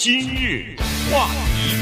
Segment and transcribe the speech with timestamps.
[0.00, 0.76] 今日
[1.10, 1.26] 话
[1.56, 1.74] 题，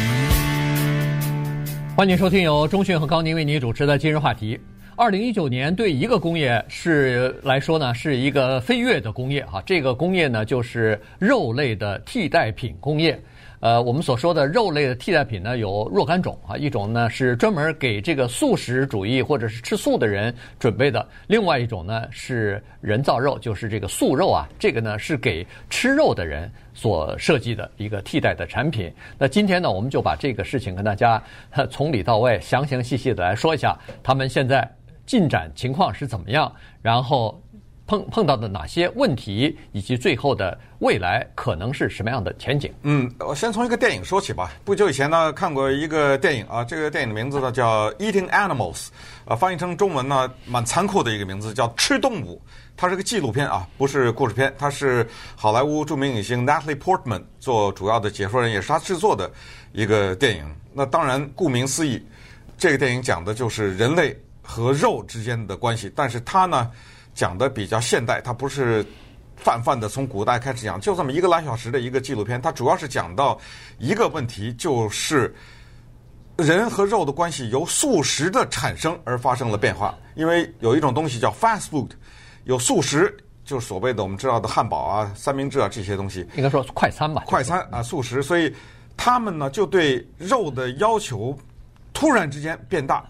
[1.95, 4.59] 欢迎收听由中讯和高宁为您主持的今日话题。
[4.97, 9.63] 二零一九年对一个工业是来说呢，是一个飞跃的工业啊。
[9.67, 13.23] 这个工业呢，就是肉类的替代品工业。
[13.67, 16.57] 呃，我们所说的肉类的替代品呢，有若干种啊。
[16.57, 24.49] 一种呢是专门给这个素食主义或者是吃素的人准备的；另外一种呢是人造肉，就是这个素肉啊。
[24.57, 28.89] 这个呢是给吃肉的人所设计的一个替代的产品。
[29.19, 31.21] 那今天呢，我们就把这个事情跟大家
[31.69, 34.71] 从里到外详详细细的来说一下，他们现在
[35.07, 37.37] 进展情况是怎么样，然后。
[37.87, 42.73] 碰碰到的哪些问题，以及最后的未来可能是什么样的前景？
[42.83, 44.51] 嗯，我先从一个电影说起吧。
[44.65, 48.75] 不久以前呢，看过一个电影啊，这个电影的名字呢叫《Eating Animals》，
[49.25, 52.43] 啊，翻译成中文呢蛮残酷的一个名字，叫《吃动物》。
[52.77, 54.53] 它是个纪录片啊，不是故事片。
[54.59, 59.31] 它是好莱坞著名影星 Natalie Portman 做主要的解说人，也是他制作的
[59.73, 60.45] 一个电影。
[60.75, 62.05] 那当然，顾名思义，
[62.59, 66.69] 这个电影讲的就是人类和肉之间的关系，但是它呢。
[67.17, 68.85] 讲的比较现代，它不是
[69.37, 72.41] 泛泛的从古代开始讲，就这么一个来小时的一个纪录片。
[72.41, 73.41] 它主要是讲到
[73.79, 75.35] 一个问题，就是
[76.37, 79.95] 人和肉的关系由素食的产生而发生了变化。
[80.15, 81.89] 因为有一种东西叫 fast food，
[82.45, 88.23] 有素食，就是所谓的我们知道的汉堡啊、三明治啊这些东西，应该说快餐吧，快餐啊，素食。
[88.23, 88.55] 所以
[88.95, 91.35] 他们呢就对肉的要求
[91.95, 93.03] 突然之间变大。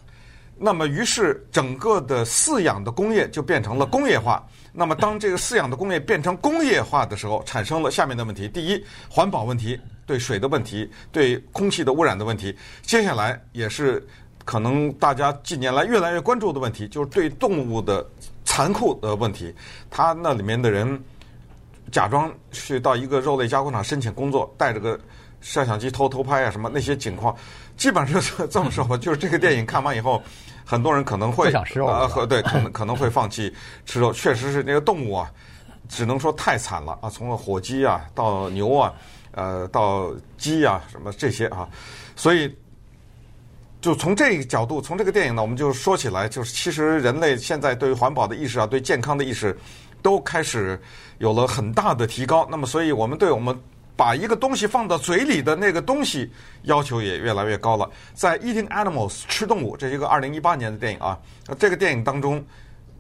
[0.59, 4.43] 那么，于是整个的饲养的工业就变成了工业化。
[4.73, 12.57] 那么，当这个饲养的工业变成工业化的时候，产生了下面的问题：第一，环保问题，对水的问题，对空气的污染的问题。
[12.83, 14.07] 接下来也是
[14.45, 18.07] 可能大家近年来越来越关注的问题，就是对动物的
[18.45, 19.55] 残酷的问题。
[19.91, 20.99] 他那里面的人
[21.93, 24.99] 假装去到一个肉类加工厂申请工作，带着个
[25.47, 27.35] 摄像机偷偷拍啊，什么那些情况。
[27.77, 30.21] 基本上是这么说吧，就是这个电影看完以后，
[30.65, 33.55] 很多人可能会不想吃肉啊，和对，可能可能会放弃
[33.85, 34.13] 吃肉。
[34.13, 35.31] 确实是那个动物啊，
[35.89, 38.93] 只能说太惨了啊，从火鸡啊到牛啊，
[39.31, 41.69] 呃，到鸡啊什么这些啊，
[42.17, 42.53] 所以
[43.81, 49.57] 就从这个角度，从这个电影呢，我们就说起来，就是其实人类现在对于环保的意识啊，对健康的意识，
[50.03, 50.81] 都开始
[51.19, 52.49] 有了很大的提高。
[52.51, 53.57] 那么，所以我们对我们。
[53.97, 56.31] 把一个东西放到嘴里的那个东西
[56.65, 57.91] 要求也越来越高了。
[58.13, 61.19] 在《Eating Animals》吃动物，这是一个二零一八年的电影啊。
[61.59, 62.45] 这个电影当中，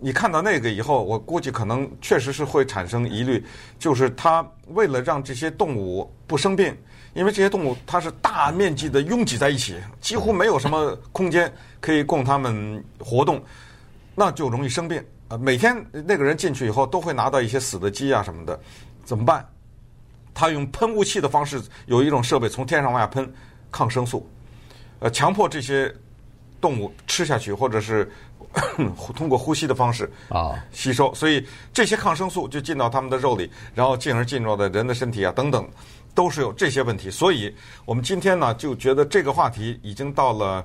[0.01, 3.45] 你看到那个以后，我估计可能确实是会产生疑虑，
[3.79, 6.75] 就是他为了让这些动物不生病，
[7.13, 13.43] 因为这些动物它是大面积的拥挤在一起，几乎没有什么空间可以供它们活动，
[14.15, 15.03] 那就容易生病。
[15.29, 18.59] 呃，每天那个人进去以后，都会拿到一些死的鸡啊什么的，
[19.05, 19.47] 怎么办？
[20.37, 23.33] 他用喷雾器的方式，有一种设备从天上往下喷
[23.73, 24.29] 抗生素，
[24.99, 25.91] 呃，强迫这些
[26.61, 28.13] 动物吃下去，或者是
[29.17, 31.43] 通过呼吸的方式啊吸收，所以
[31.73, 35.67] 这些抗生素就进到他们的肉里，然后进而进入到人的身体啊等等，
[36.15, 37.11] 都是有这些问题。
[37.11, 37.51] 所以
[37.87, 40.63] 我们今天呢就觉得这个话题已经到了。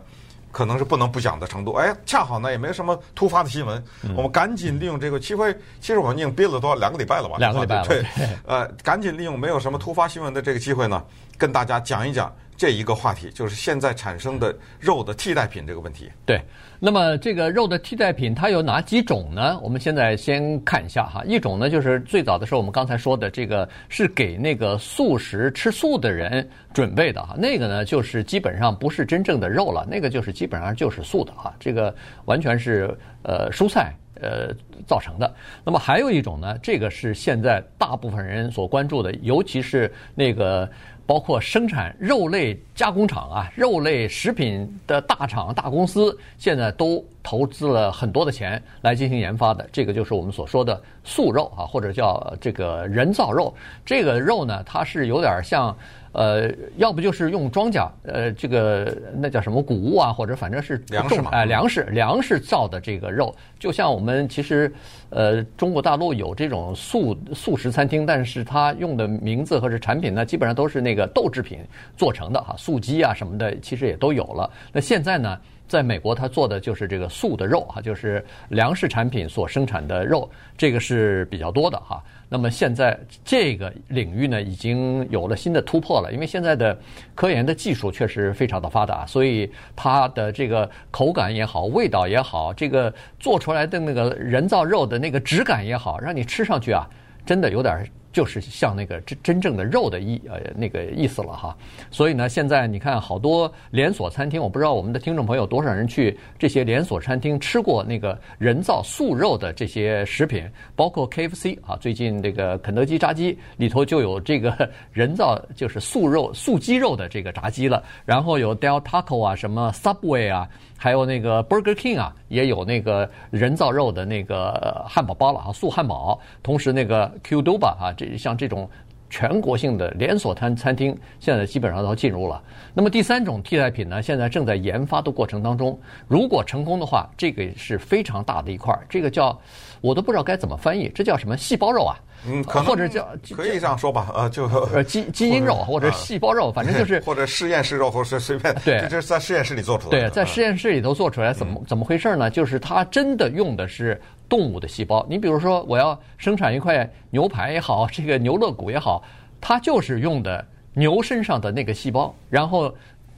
[0.51, 5.51] 可能是不能不讲的程度，哎，恰好呢也没什么突发的新闻，嗯、我们赶紧利用这个机会。
[5.79, 7.38] 其实我们已经憋了多少两个礼拜了吧？
[7.39, 7.88] 两个礼拜了。
[7.88, 8.06] 对，
[8.45, 11.03] 呃，赶紧利用没有什么突发新闻的这个机会呢，
[11.38, 12.31] 跟大家讲一讲。
[12.61, 16.11] 这一个话题就是现在产生的肉的替代品这个问题。
[16.27, 16.39] 对，
[16.79, 19.59] 那么这个肉的替代品它有哪几种呢？
[19.63, 21.23] 我们现在先看一下哈。
[21.25, 27.35] 一种呢就是最早的时候我们刚才说的这个是给那个素食吃素的人准备的哈。
[27.35, 31.51] 那个呢就是基本上不是真正的肉了，那个就是基本上就是素的哈。
[31.59, 31.91] 这个
[32.25, 33.91] 完全是呃蔬菜
[34.22, 34.53] 呃
[34.85, 35.33] 造成的。
[35.66, 40.69] 那么还有一种呢，这个是现在大部分人所关注的，尤其是那个。
[41.11, 49.67] 包括生产肉类加工厂啊，肉类食品的大厂、大公司，现在都投资了很多的钱来进行研发的。
[49.73, 53.53] 这个就是我们所说的素肉啊，或者叫这个人造肉。
[53.85, 55.75] 这个肉呢，它是有点像。
[56.13, 64.72] 呃，要不就是用庄稼，呃，这个那叫什么谷物啊，或者反正是粮食嘛，哎，粮食粮食造的这个肉，就像我们其实，
[65.09, 71.59] 呃，中国大陆有这种素素食餐厅，但是它用的名字或者产品呢，基本上都是那个豆制品
[71.96, 74.49] 做成的哈，素鸡啊什么的，其实也都有了。
[74.73, 75.37] 那现在呢，
[75.72, 82.03] 在美国，它做的就是这个素的肉哈，就是粮食产品所生产的肉，这个是比较多的哈。
[82.28, 86.78] 那么现在这个领域呢，已经有了新的突破了，因为现在的
[87.16, 96.85] 科研的技术确实非常的发达，所以它的这个口感也好，味道也好，这个做出来的那个人造肉的那个质感也好，让你吃上去啊，
[97.26, 101.55] 真的有点就是像那个真真正的肉的意呃那个意思了哈，
[101.90, 110.43] 所以呢，现在你看好多连锁餐厅，我不知道我们的听众朋友多少人去这些连锁餐厅吃过那个人造素肉的这些食品，
[110.75, 120.49] 包括 KFC 啊，最近这个肯德基炸鸡里头就有这个人造就是素肉素鸡肉的这个炸鸡了，然后有 Del Taco 啊，什么 Subway 啊。
[120.83, 126.19] 还有那个 Burger King 啊，也有那个人造肉的那个汉堡包了啊，素汉堡。
[126.41, 128.67] 同时那个 Qdoba 啊，这像这种
[129.07, 132.41] 全国性的连锁餐餐厅，现在基本上都进入了。
[132.73, 135.79] 那么第三种替代品呢，现在正在研发的过程当中。
[136.07, 139.39] 如果成功的话，这个是非常大的一块，这个叫
[139.81, 141.95] 我都不知道该怎么翻译，这叫什么细胞肉啊？
[142.28, 150.09] 嗯，可能或者叫可以这样说吧，呃，就呃基基因肉或者细胞肉，反正就是 或者实验室肉，或者是随便对，这是在实验室里做出来的。
[150.09, 152.29] 对，在实验室里头做出来，怎么怎么回事呢？
[152.29, 155.06] 就是它真的用的是动物的细胞。
[155.09, 159.03] 你比如说，我要生产一块牛排也好，这个牛肋骨也好，
[159.40, 162.72] 它就是用的牛身上的那个细胞，然后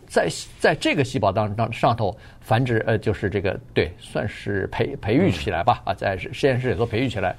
[0.08, 0.30] 在
[0.60, 7.36] 在这个细胞当当上头繁殖，呃，就是这个对，算是培培育起来吧，啊，在实验室里头培育起来。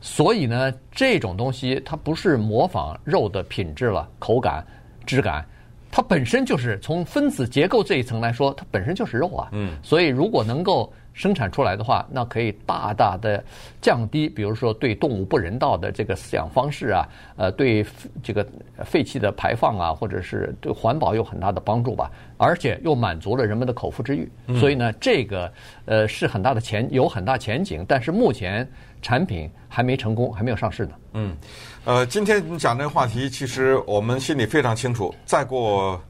[0.00, 4.64] 所以呢，这种东西它不是模仿肉的品质了，口感、
[5.04, 5.44] 质感，
[5.90, 9.48] 它本身就是从分子结构这一层来说，它本身就是肉啊。
[9.52, 9.76] 嗯。
[9.82, 13.42] 所以如果能够生产出来的话，那可以大大的
[13.82, 17.84] 降低，比如说对动物不人道的这个饲养方式啊，呃，对
[18.22, 18.46] 这个
[18.84, 22.08] 废气的排放啊，或者是对环保有很大的帮助吧。
[22.36, 24.30] 而且又满足了人们的口腹之欲。
[24.60, 25.52] 所以呢，这个
[25.86, 28.66] 呃是很大的前有很大前景，但是目前。
[29.00, 30.90] 产品还没成功，还没有上市呢。
[31.12, 31.36] 嗯，
[31.84, 35.14] 呃，今天你讲这个话题，其实我们心里非常清楚。
[35.24, 36.02] 再过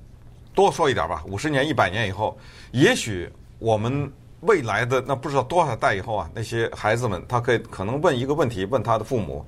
[0.55, 2.35] 多说一点吧，五十年、一百年以后，
[2.73, 3.29] 也许
[3.59, 4.11] 我们
[4.41, 9.45] 未来的那不知道多少代以后啊，那些孩子们，他可以可能问一个问题，问他的父母，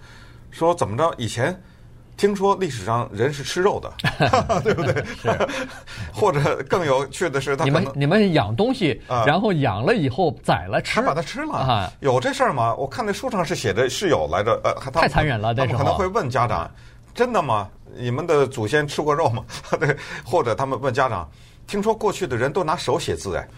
[0.51, 1.15] 说怎么着？
[1.17, 1.59] 以前。
[2.17, 3.91] 听说历史上人是吃肉的，
[4.61, 5.03] 对不对？
[6.13, 12.75] 或者更有趣的是，他你们你们养东西，然后养了以后宰了吃，还把它吃了，有这事儿吗？
[12.75, 15.55] 我看那书上是写的是有来着，呃，太残忍了。
[15.55, 16.71] 但是可能会问家长
[17.15, 17.67] ：“真的吗？
[17.97, 19.43] 你们的祖先吃过肉吗？”
[19.81, 21.27] 对，或者他们问家长。
[21.71, 23.49] 听说过去的人都拿手写字哎，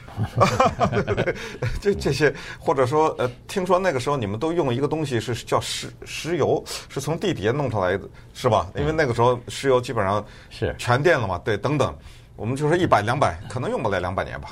[1.81, 8.71] 这这些或者说呃，听说那个时候你们都用一个东西是叫石石油，是从地底下弄出来的，是吧？
[8.77, 11.97] 因为那个时候石油基本上是全电了嘛，对，等等。
[12.37, 14.51] 我们就说一百两百，可能用不来两百年吧。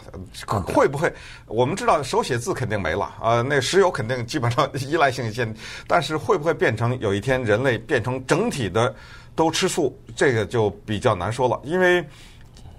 [0.64, 1.12] 会不会？
[1.46, 5.54] 我们知道手写字肯定没了啊，那石油肯定基本上依赖性先，
[5.86, 8.94] 但是会不会变成有一天人类变成整体的
[9.36, 9.94] 都吃素？
[10.16, 12.02] 这个就比较难说了，因为。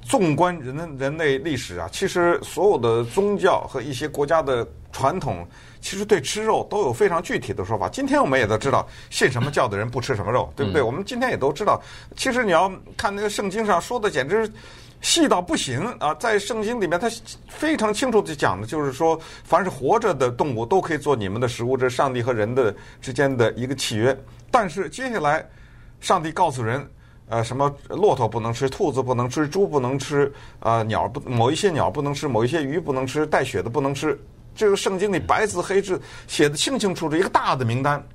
[0.01, 5.47] 纵观人人类历史啊，其实所有的宗教和一些国家的传统，
[5.79, 7.87] 其实对吃肉都有非常具体的说法。
[7.87, 10.81] 今天我们也都知道，信什么教的人不吃什么肉，对不对？
[10.81, 11.81] 我们今天也都知道，
[12.15, 14.51] 其实你要看那个圣经上说的，简直
[14.99, 16.13] 细到不行啊！
[16.15, 17.09] 在圣经里面，他
[17.47, 24.15] 非常清楚地讲的就是说，凡是活着的动物都可以做你们的食物，这是上帝和人的之间的一个契约。
[24.49, 25.47] 但是接下来，
[26.01, 26.85] 上帝告诉人。
[27.31, 30.29] 呃，什么骆驼不能吃，兔子不能吃，猪不能吃，
[30.59, 34.19] 啊，鸟不某一些鸟不能吃，某一些鱼不能吃，带血的不能吃。
[34.53, 38.05] 这个圣经里白字黑字写的清清楚楚，一个大的名单，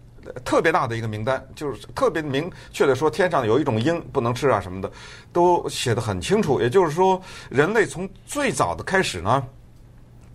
[0.44, 4.92] 特别大的一个名单，就是特别明确的说，天上有一种鹰不能吃啊什么的，
[5.32, 6.60] 都写得很清楚。
[6.60, 7.18] 也就是说，
[7.48, 9.42] 人类从最早的开始呢，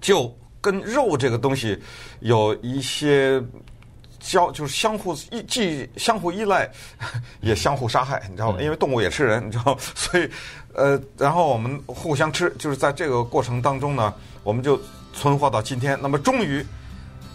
[0.01, 1.79] 就跟肉这个东西
[2.21, 3.39] 有一些。
[4.21, 6.69] 交就是相互依，既相互依赖，
[7.41, 8.59] 也相互杀害，你知道吗？
[8.61, 9.75] 因为动物也吃人，你知道？
[9.95, 10.29] 所以，
[10.73, 14.13] 呃，然后我们互相吃，就是在这个过程当中呢，
[14.43, 14.79] 我们就
[15.11, 15.97] 存活到今天。
[16.01, 16.65] 那么，终于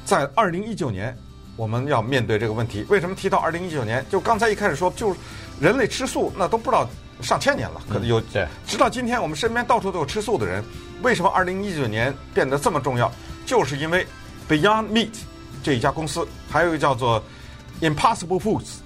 [0.05, 1.15] 在二零一九年，
[1.57, 2.87] 我们要面对这个问题。
[2.89, 4.05] 为什么提到二零一九年？
[4.09, 5.19] 就刚才一开始说，就是
[5.61, 6.89] 人类吃素，那都不知道
[7.21, 8.21] 上千年了，可能有。
[8.21, 8.47] 对。
[8.67, 10.65] 直到今天，我们身边到处都有吃素的人。
[11.03, 13.11] 为什么二零一九年变得这么重要？
[13.45, 14.07] 就是因为
[14.49, 15.11] Beyond Meat。
[15.63, 17.23] 这一家公司，还有一个叫做
[17.81, 18.77] Impossible Foods，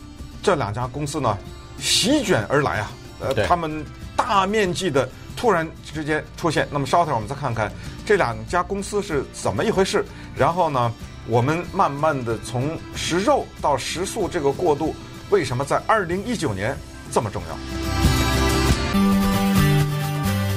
[0.42, 1.36] 这两家公司呢，
[1.78, 3.84] 席卷而来啊，呃，他们
[4.16, 6.66] 大面积的突然之间出现。
[6.70, 7.72] 那么稍等，我们再看看
[8.04, 10.04] 这两家公司是怎么一回事。
[10.36, 10.92] 然后呢，
[11.26, 14.94] 我们慢慢的从食肉到食素这个过渡，
[15.30, 16.76] 为什么在二零一九年
[17.12, 17.58] 这么重要？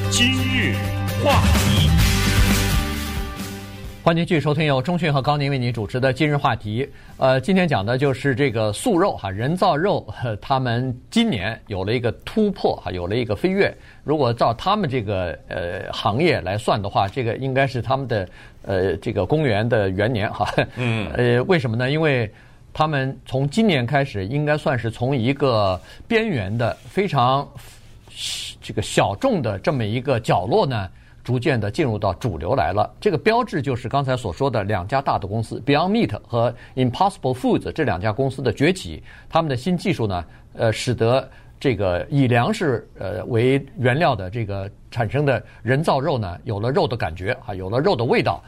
[0.10, 0.75] 今日
[1.24, 2.02] 话题。
[4.03, 6.86] 欢迎继续收听由钟讯和高宁为您主持的今日话题。
[7.15, 10.05] 呃，今天讲的就是这个素肉哈，人造肉，
[10.41, 13.74] 他们今年有了一个突破哈，有了一个飞跃。
[14.03, 18.27] 如果照他们这个呃行业来算的话，这个应该是他们的
[18.63, 20.53] 呃这个公元的元年哈。
[20.75, 21.10] 嗯。
[21.15, 21.89] 呃，为什么呢？
[21.89, 22.29] 因为
[22.74, 25.79] 他们从今年开始，应该算是从一个
[26.10, 27.48] 边缘的、非常
[28.62, 30.89] 这个小众的这么一个角落呢，
[31.24, 32.94] 逐渐的进入到主流来了。
[33.00, 39.01] 这个标志就是刚才所说的两家大的公司 Beyond Meat 和 Impossible Foods 这两家公司的崛起。
[39.30, 48.44] 他们的新技术呢，呃，使得这个以粮食呃为原料的这个产生的人造肉呢，有了肉的感觉啊，有了肉的味道。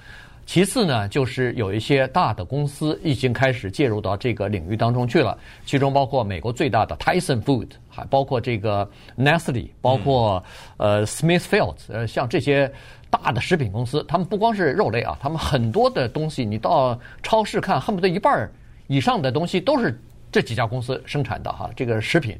[0.45, 10.43] 其次呢，就是有一些大的公司已经开始介入到这个领域当中去了，其中包括美国最大的 Tyson Food，还包括这个 Nestle，包括
[10.77, 12.71] 呃 Smithfield，呃像这些
[13.09, 18.49] 大的食品公司，他们不光是肉类啊，他们很多的东西，你到超市看，恨不得一半
[18.87, 19.97] 以上的东西都是
[20.31, 22.37] 这几家公司生产的哈，这个食品。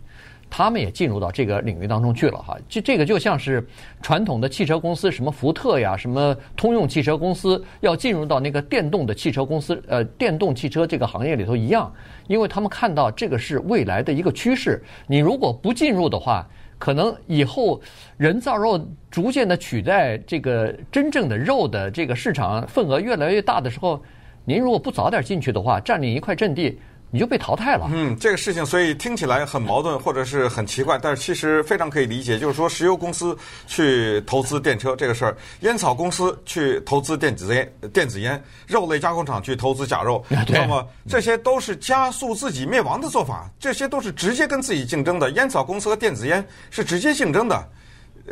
[0.58, 3.62] 他们也进入到这个领域当中去了哈，就这个就像是
[4.02, 11.94] 传统的汽车公司，什么福特呀，什么通用汽车公司要进入到那个电动的汽车公司，呃，电动汽车这个行业里头一样，
[12.28, 14.82] 因为他们看到这个是未来的一个趋势。
[15.08, 16.48] 你如果不进入的话，
[16.80, 17.82] 可能以后
[18.16, 18.80] 人造肉
[19.12, 24.02] 逐渐的取代这个真正的肉的这个市场份额越来越大的时候，
[24.46, 26.80] 您如果不早点进去的话，占领一块阵地。
[27.12, 27.90] 你就被淘汰了。
[27.94, 32.38] 嗯，这个事情所以听起来很矛盾，或者是很奇怪，但是其实非常可以理解。
[32.38, 43.50] 就是说，石油公司去投资电车这个事儿，烟草公司去投资电子烟，电子烟，肉类加工厂去投资假肉，那么这些都是加速自己灭亡的做法。
[43.60, 45.32] 这些都是直接跟自己竞争的。
[45.32, 47.70] 烟草公司和电子烟是直接竞争的。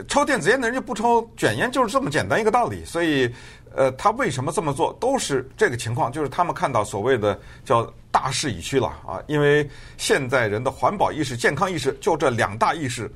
[0.08, 2.84] 抽电子烟的人就不抽卷烟，就是这么简单一个道理。
[2.86, 3.30] 所以，
[3.76, 7.92] 呃，他为什么这么做，都是这个情况，就是他们看到所谓的叫。
[8.14, 9.18] 大势已去了啊！
[9.26, 13.12] 因为现在人的环保意识、健康意识，就这两大意识，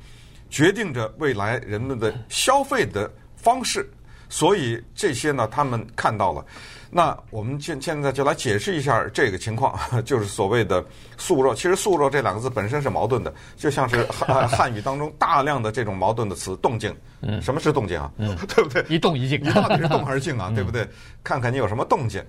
[0.49, 3.87] 决定着未来人们的消费的方式。
[4.27, 6.43] 所以这些呢，他们看到了。
[6.89, 10.83] 那我们现现在就来解释一下这个情况， 就是所谓的
[11.17, 11.53] 素肉。
[11.53, 16.95] 其实“素肉”这两个字本身是矛盾的，就像是汉 汉语当中大量的这种矛盾的词“动静”。
[17.21, 18.11] 嗯，什么是动静啊？
[18.17, 18.85] 嗯， 对不对？
[18.87, 20.51] 一动一静，你到底是动还是静啊？
[20.55, 20.87] 对不对？
[21.23, 22.23] 看看你有什么动静，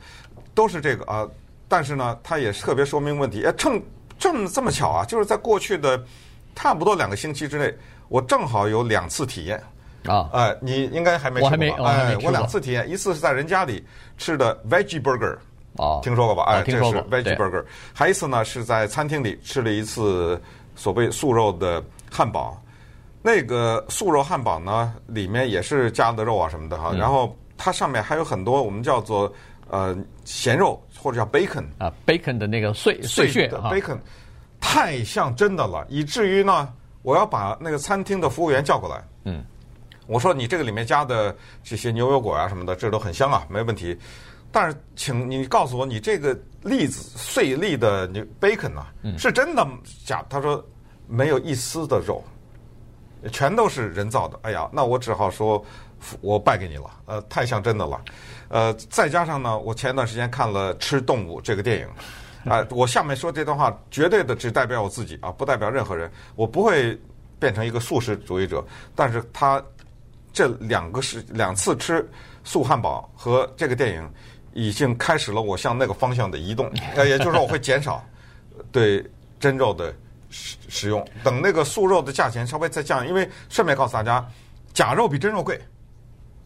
[0.54, 1.28] 都是这个啊。
[1.68, 3.44] 但是呢，它也特别说明问题。
[3.44, 3.80] 哎，正
[4.18, 6.02] 这么这么巧啊，就是在过去的
[6.56, 7.72] 差不多两个星期之内，
[8.08, 9.62] 我正好有两次体验
[10.08, 10.28] 啊。
[10.32, 11.86] 哎，你应该还没吃过。
[11.86, 13.84] 哎，我两次体验，一次是在人家里
[14.16, 15.36] 吃的 Veggie Burger，
[15.76, 16.44] 啊，听说过吧？
[16.44, 17.00] 哎，听说过。
[17.10, 17.64] 这是 Veggie Burger。
[17.92, 20.40] 还一次呢，是在餐厅里吃了一次
[20.74, 22.60] 所谓素肉的汉堡。
[23.22, 26.92] 那个素肉汉堡呢，里面也是加的肉啊什么的哈。
[26.92, 29.32] 然后它上面还有很多我们叫做
[29.70, 30.80] 呃咸肉。
[31.00, 33.96] 或者叫 bacon 啊，bacon 的那个碎碎屑的 bacon，
[34.58, 39.00] 太像真的了，以至于呢，我要把那个餐厅的服务员叫过来。
[39.22, 39.44] 嗯，
[40.08, 43.96] 我说你这个里面加的这些牛油果啊什么的，这都很香啊，没问题。
[44.50, 49.64] 但是，请你告诉我，你这个粒子碎粒的牛 bacon 啊，是真的
[50.04, 50.24] 假？
[50.28, 50.64] 他说
[51.06, 52.24] 没有一丝的肉，
[53.30, 54.36] 全都是人造的。
[54.42, 55.64] 哎呀，那我只好说。
[56.20, 58.00] 我败给你了，呃，太像真的了，
[58.50, 61.86] 呃，再加上呢，我前段时间看了《吃动物》这个电影，
[62.48, 66.96] 啊、呃，我下面说这段话绝对的只代表我自己啊，不代表任何人，我不会
[67.40, 69.60] 变成一个素食主义者，但是他
[70.38, 72.08] 这两个是两次吃
[72.44, 74.10] 素汉堡和这个电影，
[74.52, 78.00] 已经开始了我向那个方向的移动， 呃，也就是说我会减少
[78.70, 79.04] 对
[79.40, 79.92] 真肉的
[80.30, 84.24] 使使用，等那个素肉的价钱稍微再降，因为顺便告诉大家，
[84.72, 85.60] 假肉比真肉贵。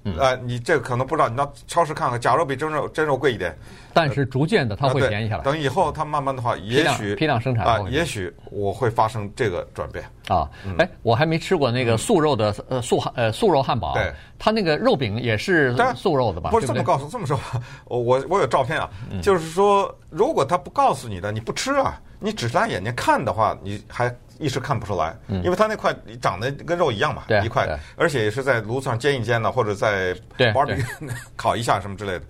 [0.04, 3.56] 嗯，呃，你这个可能不知道，你到超市看看，假如比真肉真肉贵一点，
[3.92, 5.44] 但是逐渐的它会便宜下来。
[5.44, 10.48] 等以后它慢慢的话，也许批量生产啊，也许我会发生这个转变啊。
[10.78, 16.50] 哎，我还没吃过那个素肉的呃素汉呃素肉汉堡，对，它那个肉饼也是素肉的吧？
[16.50, 18.90] 不是这么告诉，这么说吧，我我我有照片啊，
[19.22, 24.12] 就是说，如果他不告诉你的，你不吃啊，你只是拿眼睛看的话，你还。
[24.42, 30.14] 一时看不出来，因为它那块长得跟肉一样嘛，一块，而且也是在炉子上煎一煎呢，或者在
[30.52, 30.84] barbecue
[31.36, 32.22] 烤一下什么之类的。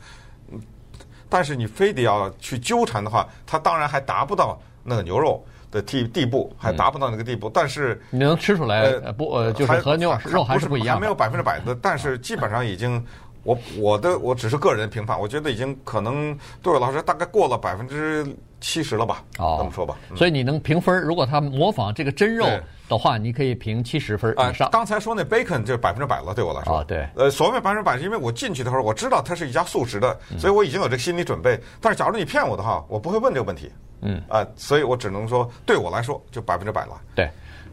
[1.28, 7.48] 但是你非得要去纠缠的话，它当然还达不到那个牛肉的地地步，还达不到那个地步。
[7.48, 13.02] 但是你能吃出来，不呃，就是和牛肉还是不一样，还没有百分之百的，但是基本上已经，
[13.44, 18.26] 我我的我只是个人评判，我觉得已经可能对我来说大概过了百分之。
[18.62, 19.22] 七十了吧？
[19.38, 19.98] 哦，这么说吧。
[20.16, 22.46] 所以你能评分，如果他模仿这个真肉
[22.88, 24.70] 的话，你可以评七十分以上。
[24.70, 26.76] 刚才说那 bacon 就百分之百了，对我来说。
[26.76, 27.06] 啊，对。
[27.16, 31.60] 呃，所谓百分之百，是因为我进去的时候我知道它是一家素食的，所以我已经有这个心理准备。
[31.80, 33.70] 但是假如你骗我的话，我不会问这个问题。
[34.02, 34.22] 嗯。
[34.28, 37.00] 啊，所以我只能说，对我来说就百分之百了。
[37.16, 37.28] 对，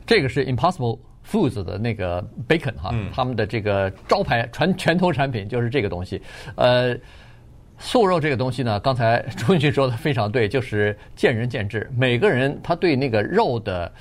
[0.08, 0.98] 这个是 Impossible
[1.30, 6.22] Foods 的那个 bacon 哈，他们的这个招牌传拳头产品就是这个东西。
[6.56, 6.98] 呃。
[7.80, 13.92] 素肉这个东西呢，刚才朱军说的非常对，就是见仁见智，每个人他对那个肉的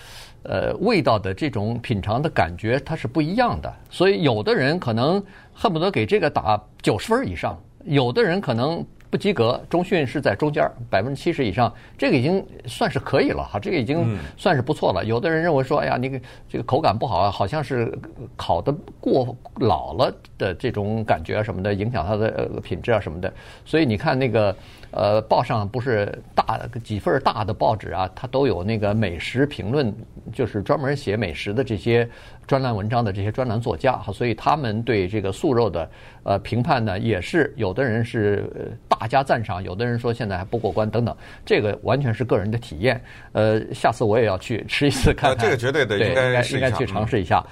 [0.43, 3.73] 呃味道的这种品尝的感觉，它是不一样的。
[3.89, 5.23] 所以有的人可能
[5.55, 8.85] 恨不得给这个打九十分以上，有的人可能。
[9.11, 15.05] 不及格，中训是在中间，百分之七十以上，这个已经算是可以了哈，这个已经算是不错了。
[15.05, 17.97] 有的人认为说，哎呀，那个这个口感不好啊，好像是
[18.37, 23.33] 烤的过老了的这种感觉啊什么的，影响它的品质啊什么的。
[23.65, 24.55] 所以你看那个。
[24.91, 29.95] 呃，报上不是大几份大的报纸啊，它都有那个美食评论，
[30.33, 32.09] 就是专门写美食的这些
[32.49, 35.89] 专栏文章的这些专栏作家哈，所以他们对这个素肉的
[36.25, 41.15] 呃评判呢，也是有的人是大加赞赏，有的人说现在还不过关等等，
[41.45, 43.01] 这个完全是个人的体验。
[43.33, 47.45] 呃，下次我也要去吃一次看看，这个绝对的，对，应该应该应该去尝试一下。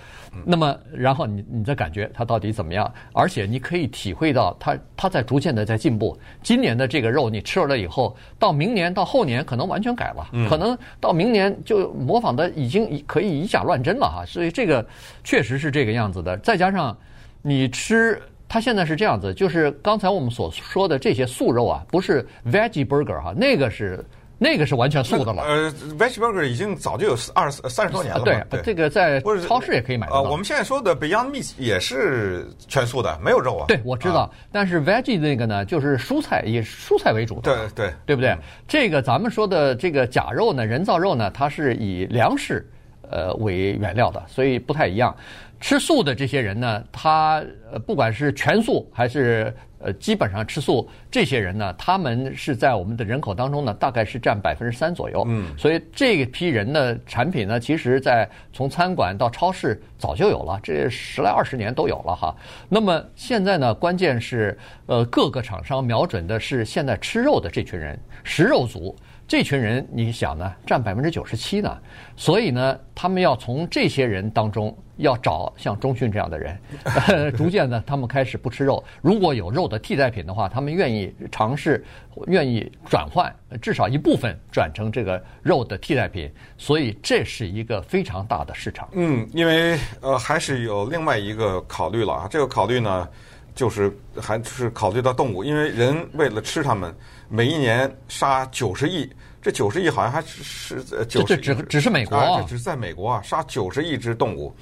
[0.45, 2.93] 那么，然后你你再感觉它到底怎么样？
[3.13, 6.19] 而且你可以体会到它它在逐渐的在进步。
[6.43, 14.25] 今年的这个肉你吃了以后，到明年到后年可能完全改了，可能到明年就模仿的已经可以以假乱真了哈。
[14.27, 14.87] 所以这个
[15.25, 16.37] 确实是这个样子的。
[16.39, 16.97] 再加上
[17.43, 24.05] 你吃，它现在是这样子，就是刚才我们所说的这些素肉啊，不是 veggie burger 哈，那个是。
[24.39, 25.43] 那个是完全素的了。
[25.45, 28.23] 呃，Veggie Burger 已经早就有二三十多年了。
[28.23, 30.17] 对，这个在超市也可以买到。
[30.17, 33.65] 呃，我们现在说的 Beyond Meat 也是全素的，没有肉啊。
[33.67, 34.31] 对，我知道。
[34.53, 37.69] 但是 Veggie 那个呢，就是蔬菜，以蔬菜为主的。
[37.75, 38.37] 对对，对不对？
[38.69, 42.69] 这个咱们说的这个假肉呢，人造肉呢，它是以粮食
[43.11, 45.17] 呃为原料的，所以不太一样。
[45.61, 49.55] 吃素的这些人呢，他呃不管是全素还是。
[49.87, 55.25] 呃，基本上吃素这些人呢，他们是在我们的人口当中呢，大概是占百分之三左右。
[55.29, 62.35] 嗯，所以这一批人的产品呢，其实在从餐馆到超市早就有了，这十来二十年都有了哈。
[62.69, 68.97] 那么现在呢，关键是呃各个厂商瞄准的是现在吃肉的这群人，食肉族。
[69.29, 71.77] 这群人，你想呢，占百分之九十七呢，
[72.17, 76.57] 所以呢，他们要从这些人当中要找像中训这样的人，
[77.37, 78.83] 逐渐呢，他们开始不吃肉。
[79.03, 81.85] 如果有肉的替代品的话，他们愿意尝试，
[82.29, 86.31] 愿意转换，至少一部分转成这个肉的替代品。
[86.57, 88.89] 所以这是一个非常大的市场。
[88.93, 93.09] 嗯，因为呃，还是有另外一个考虑了啊，这个考虑呢，
[93.57, 96.95] 就是还是考虑到动物，因为人为了吃它们。
[97.29, 99.09] 每一年杀九十亿，
[99.43, 104.55] 这九十亿好像还是是九十只只是美国啊，这只是在美国啊，杀九十亿只动物，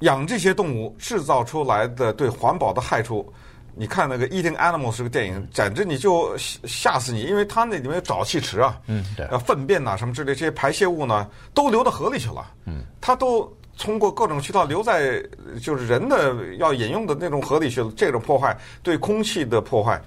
[0.00, 3.30] 养这些动物制造出来的对环保的害处，
[3.74, 15.22] 你看那个《Eating Animals》这个电影，简直你就吓死你，因为它那里面有沼气池啊，嗯，对，粪便呐什么之类这些排泄物呢，都流到河里去了，嗯，它都通过各种渠道流在
[15.62, 20.00] 就是人的要饮用的那种河里去了，这种破坏对空气的破坏。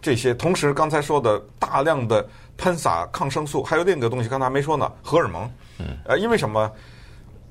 [0.00, 5.50] 这些，同时刚才说的大量的喷洒抗生素，还有另一个东西，刚才还没说呢，荷尔蒙。
[5.78, 5.96] 嗯。
[6.04, 6.70] 呃，因为什么？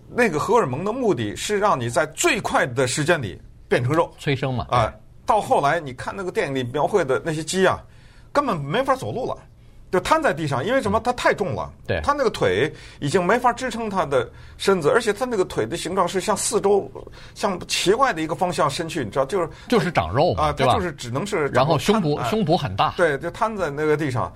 [0.10, 4.66] 那个荷尔蒙的目的是让你在最快的时间里变成肉，催生嘛。
[4.70, 4.94] 啊、呃，
[5.26, 7.84] 到后来你看那个电影里描绘的那些鸡啊，
[8.32, 9.38] 根本没法走路了。
[9.90, 11.00] 就瘫在地上，因为什么？
[11.00, 11.72] 它太重了。
[11.88, 16.92] 对，它那个腿已经没法支撑他的身子，而且他那个腿的形状是向四周、
[17.36, 21.48] 向奇怪的一个方向伸去，你知道，就是就是长肉嘛，啊，他就是只能是。
[21.48, 22.94] 然后胸部胸脯很大。
[22.98, 24.32] 对，就瘫在那个地上。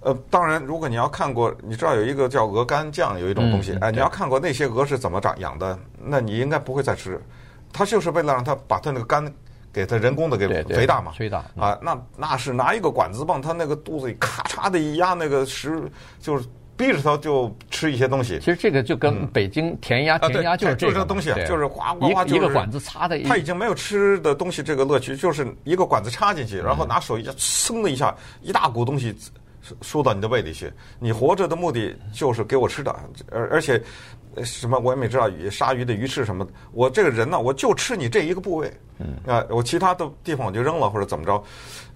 [0.00, 7.20] 呃，当然，如果你要看过，你知道有一个叫鹅肝酱，有一种东西，哎，你要看过那些鹅是怎么长养的，那你应该不会再吃。
[7.72, 9.30] 它就是为了让它把它那个肝。
[9.76, 15.82] 给它人工的给肥大嘛，肥大啊，那那是拿一个管子往它那个肚子里咔嚓的一压，那个食
[16.18, 18.38] 就是逼着它就吃一些东西。
[18.38, 23.22] 其实这个就跟北京填鸭，填鸭就是这个东西，就是哗哗哗，一个管子插的。
[23.24, 29.14] 它已经没有吃的东西这个乐趣，就是一个管子插进去，然后拿手一下，噌的一下，一大股东西
[29.82, 30.72] 输到你的胃里去。
[30.98, 32.96] 你活着的目的就是给我吃的，
[33.30, 33.82] 而而且
[34.44, 38.72] 什么我也没知道，鱼鲨鱼的鱼翅什么的，我这个人呢，我就吃你这一个部位。
[38.98, 41.44] 嗯啊，我其他的地方我就扔了或者怎么着，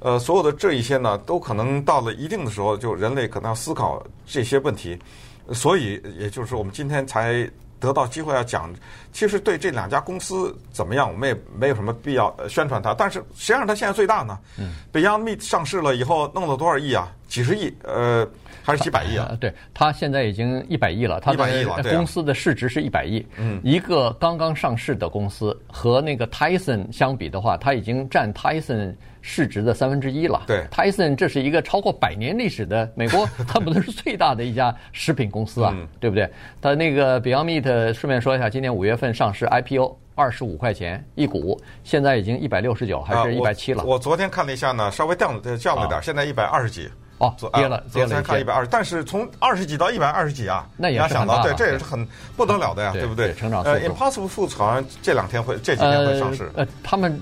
[0.00, 4.98] 呃，所有的这一些呢，都可能到了一定的时候，就人类可能要思考这些问题，
[5.50, 8.70] 所以也就是说，我们今天才得到机会要讲，
[9.14, 14.38] 其实对这两家公司怎么样，我们也没有什么必要宣传它，但是谁让它现在最大呢？
[14.58, 17.10] 嗯，Beyond Meat 上市了以后弄了多少亿啊？
[17.28, 18.28] 几十亿，呃。
[18.62, 19.36] 还是几百亿啊？
[19.40, 21.20] 对，它现在已经一百亿了。
[21.32, 23.24] 一百亿了，公司的市值是一百亿。
[23.36, 30.42] 嗯，一个刚刚上市的公司和那个 Tyson 相比的话，它已经占 Tyson 市值的三分之一了。
[30.46, 36.28] 对，Tyson 这是一个超过百年历史的美国， 恨不得是最大的一家食品公司啊，对不对？
[36.60, 39.96] 它那个 Beyond Meat，顺便说一下，今年五月份上市 IPO。
[40.16, 43.82] 二十五块钱一股，现在已经一百六十九还是一百七了。
[43.84, 46.90] 我昨天看了一下呢，稍微降了降了点，现在一百二十几。
[47.20, 48.06] 哦，跌了，跌了。
[48.06, 53.34] 昨天看一百二十，但是从二十几到一百二十几啊，那也想到，对，这也是很不得了的呀，对不对？
[53.34, 56.50] 成长呃，Impossible Foods 好像这两天会这几天会上市。
[56.56, 57.20] 呃，他们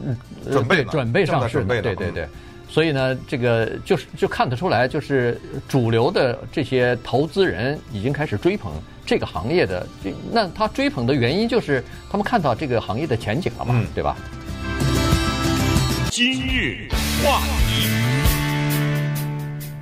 [0.51, 2.29] 准备准备上市，对对对。
[2.71, 8.71] 所以呢，这个就是就看得出来，就是主流的这些投资人已经开始追捧
[9.05, 9.85] 这个行业的。
[10.31, 14.17] 那他追捧的原因就是他们看到这个行业的前景了嘛，对吧？
[16.11, 16.89] 今日
[17.25, 18.08] 话题。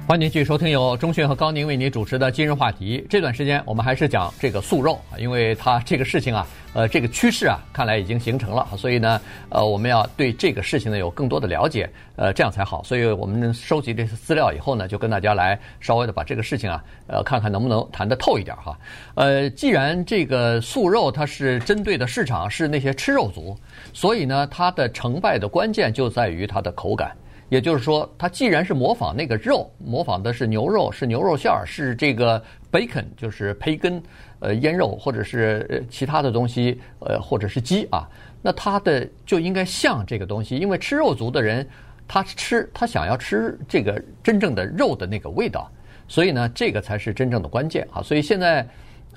[0.08, 3.04] 欢迎继续收听由钟迅和高宁为您主持的今日话题。
[3.10, 12.84] 这段时间我们还是讲这个素肉，因为它这个事情啊，呃，这个趋势啊，看来已经形成了，所以呢，呃，我们要对这个事情呢有更多的了解，呃，这样才好。
[12.84, 18.78] 所以我们收集这些资料以后呢，就跟大家来稍微的把这个事情啊，呃，看看能不能谈得透一点哈。
[19.16, 23.58] 呃，既然这个素肉它是针对的市场是那些吃肉族，
[23.92, 27.10] 所以呢，它的成败的关键就在于它的口感。
[27.48, 34.02] 也就是说，它既然是模仿那个肉，模仿的是牛肉，是牛肉馅儿，是这个 bacon，就是培根，
[34.40, 38.08] 呃，腌肉或者是其他的东西，呃，或者是鸡啊，
[38.42, 41.64] 那它的就应该像这个东西，因为吃肉族的人，
[42.08, 45.70] 他吃他想要吃这个真正的肉的那个味道，
[46.08, 48.02] 所以呢，这个才是真正的关键啊。
[48.02, 48.66] 所以现在，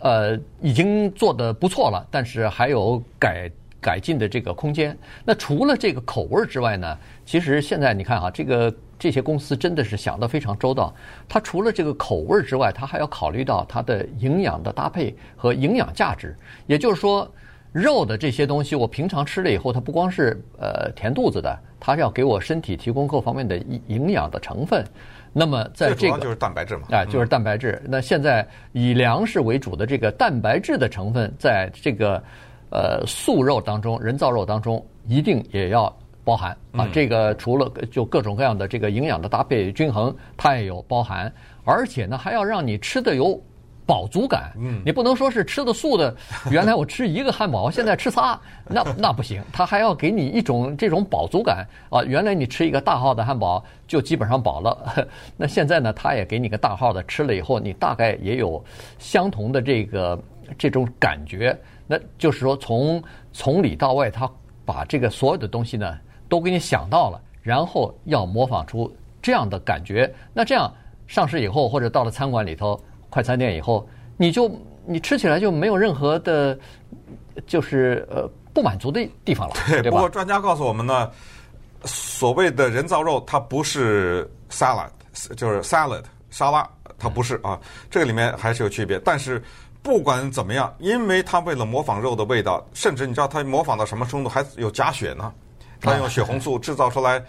[0.01, 3.49] 呃，已经做得不错了，但是还有改。
[3.81, 4.97] 改进的这个空间。
[5.23, 10.93] 那除了这个口味之外呢，其实现在你看哈，这个这些公司真的是想得非常周到。
[11.27, 16.35] 它除了这个口味之外，它还要考虑到它的营养的搭配和营养价值。
[16.67, 17.29] 也就是说，
[17.71, 24.83] 肉的这些东西，我平常吃了以后，它不光是呃填肚子的，它是要给我身体提供各方面的营养的成分。
[25.31, 27.81] 那么在这个就是蛋白质嘛，啊，就是蛋白质。
[27.87, 32.21] 那现在以粮食为主的这个蛋白质的成分，在这个。
[32.71, 35.91] 呃，素肉当中，人造肉当中一定也要
[36.23, 36.87] 包含啊。
[36.93, 41.31] 这个除了就各种各样的这个营养的搭配均衡，它也有包含，
[41.65, 43.41] 而且呢还要让你吃的有
[43.87, 44.51] 饱足感。
[44.59, 46.15] 嗯，你不能说是吃的素的，
[46.51, 49.41] 原来我吃一个汉堡，现在吃仨，那那不行。
[49.51, 52.03] 它还要给你一种这种饱足感啊。
[52.03, 58.63] 原来你吃一个大号的汉堡就基本上饱了， 那现在呢，它也给你个大号的，吃了以后你大概也有
[58.99, 60.21] 相同的这个
[60.55, 61.57] 这种感觉。
[61.91, 64.29] 那就是说，从从里到外，他
[64.63, 65.97] 把这个所有的东西呢，
[66.29, 70.13] 都给你想到了，然后要模仿出这样的感觉。
[70.31, 70.71] 那这样
[71.07, 74.51] 上市以后，或者到了餐馆里头、快餐店以后，你就
[74.85, 76.55] 你吃起来就没有任何的，
[77.47, 79.89] 就是呃不满足的地方了，对？
[79.89, 81.09] 不过专家告诉我们呢，
[81.85, 84.91] 所谓的人造肉，它不是 salad，
[85.35, 89.41] 就是 salad 沙拉，它不是啊，这个里面还是有区别，但是。
[89.81, 95.33] 不管怎么样，因为他为了模仿肉的味道，甚至你知道他模仿到什么程度，还有假血呢。
[95.81, 97.23] 他用血红素制造出来，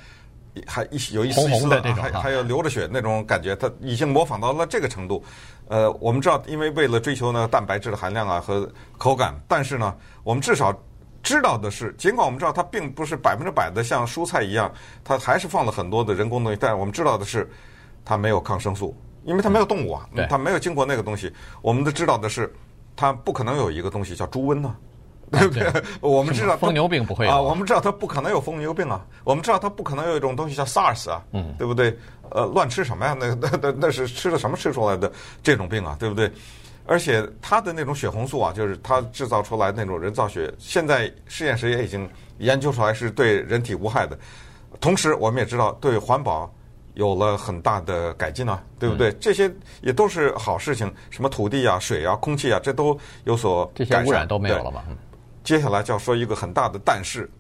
[0.66, 5.22] 还一有一丝丝的这种，还还有流着血那种感觉，他已经模仿到了这个程度。
[5.68, 10.76] 呃，我们知道，因为为了追求呢蛋白质的含量啊和口感，但是呢，我们至少
[11.22, 14.72] 知道的是，尽管我们知道它并不是百分之百的像蔬菜一样，
[15.04, 17.48] 它还是放了很多的人工东西，但是我们知道的是，
[18.04, 18.92] 它没有抗生素。
[19.24, 21.32] 因为它没有动物啊，它没有经过那个东西。
[21.62, 22.52] 我们都知道的是，
[22.96, 24.74] 它不可能有一个东西叫猪瘟呢，
[25.30, 25.70] 对不对？
[26.00, 31.96] 我们知道疯牛病不会啊，我们知道它不可能有疯牛病啊，我们知道它不可能有一种东西叫 SARS 啊，嗯，对不对？
[32.30, 33.16] 呃，乱吃什么呀？
[33.18, 35.10] 那 那那那是吃了什么吃出来的
[35.42, 35.96] 这种病啊？
[35.98, 36.30] 对不对？
[36.86, 44.18] 而且它的那种血红素啊，就是它制造出来那种人造血，现在实验室也已经研究出来是对人体无害的。
[44.80, 46.52] 同时，我们也知道对环保。
[46.94, 49.10] 有了很大的改进啊，对不对？
[49.10, 49.50] 嗯、这些
[49.80, 50.92] 也都是好事情。
[51.10, 53.88] 什么土地啊、水啊、空气啊，这都有所改善。
[53.88, 54.82] 这些污染都没有了嘛？
[55.44, 57.30] 接下来就要说一个很大的但是，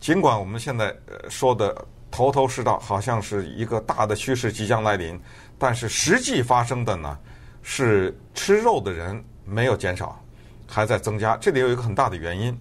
[0.00, 0.94] 尽管我们现在
[1.28, 5.20] 说的头头是道，好像是一个大的趋势即将来临，
[5.58, 7.18] 但是实际发生的呢，
[7.62, 10.18] 是吃肉的人没有减少，
[10.66, 11.36] 还在增加。
[11.36, 12.58] 这里有一个很大的原因，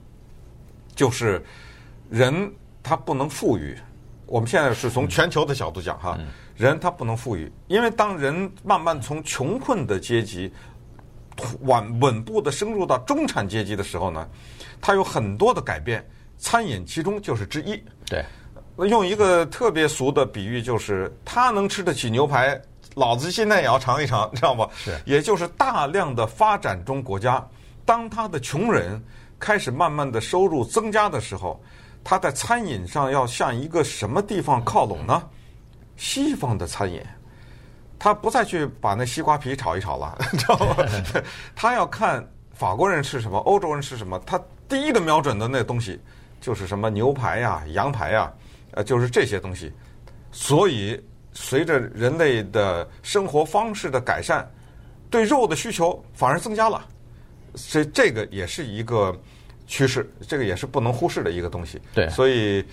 [0.93, 1.41] 就是
[2.09, 2.51] 人
[2.83, 3.77] 他不能富裕。
[4.29, 6.17] 我们现在是从全球的角度讲哈，
[6.55, 10.51] 人他不能富裕，因为当人慢慢从穷困的阶级
[11.61, 14.29] 稳稳步的升入到中产阶级的时候呢，
[14.79, 17.81] 他有很多的改变，餐饮其中就是之一。
[18.05, 18.23] 对，
[18.87, 22.61] 用一个特别俗的比喻，就是他能吃得起牛排，
[22.93, 24.67] 老子现在也要尝一尝，知道吗？
[24.75, 27.43] 是，也就是大量的发展中国家，
[27.83, 29.03] 当他的穷人
[29.39, 31.59] 开始慢慢的收入增加的时候。
[32.03, 35.21] 他在餐饮上要向一个什么地方靠拢呢？
[35.97, 37.01] 西方的餐饮，
[37.99, 40.77] 他不再去把那西瓜皮炒一炒了， 知道吗？
[41.55, 45.99] 他要看法国人吃什么，欧洲人吃什么，他第一个瞄准的那东西
[46.39, 48.31] 就是什么牛排呀、羊排呀，
[48.71, 49.71] 呃，就是这些东西。
[50.31, 51.01] 所以，
[51.33, 54.49] 随着人类的生活方式的改善，
[55.09, 56.85] 对肉的需求反而增加了。
[57.55, 59.13] 所以，这个也是一个
[59.69, 61.79] 趋势，这个也是不能忽视的一个东西。
[61.93, 62.65] 对，所以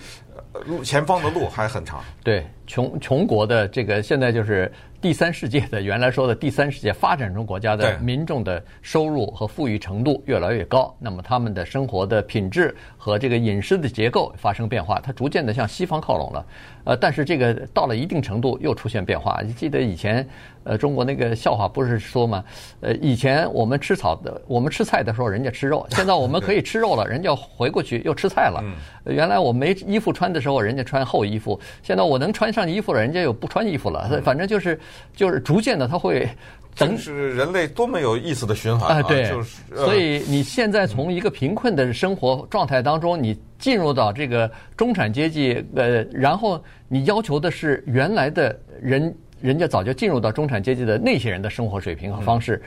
[0.65, 2.03] 路前方的路还很长。
[2.23, 4.69] 对，穷穷国的这个现在就是。
[4.99, 16.45] 第三世界的原来说的第三世界发展中国家的民众的收入和富裕程度越来越高，那么他们的生活的品质和这个饮食的结构发生变化，它逐渐的向西方靠拢了。
[16.83, 19.39] 呃，但是这个到了一定程度又出现变化。
[19.45, 20.27] 你记得以前
[20.63, 22.43] 呃中国那个笑话不是说吗？
[22.79, 28.63] 呃，以前我们吃草的，我们吃菜的时候人家吃肉，现在我们可以吃肉了，人家回过去又吃菜了。
[29.05, 34.19] 原来我没衣服穿的时候人家穿厚衣服，现在我能穿上衣服了，人家又不穿衣服了。
[34.23, 34.79] 反正就是。
[35.15, 36.27] 就是逐渐的，它会
[36.75, 39.01] 等是人类多么有意思的循环啊！
[39.01, 52.61] 对，就是所以你现在从一个贫困的生活状态当中，你进入到这个中产阶级，呃，然后你要求的是原来的人，人家早就进入到中产阶级的那些人的生活水平和方式，